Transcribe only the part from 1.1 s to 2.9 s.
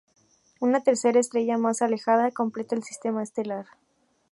estrella más alejada completa el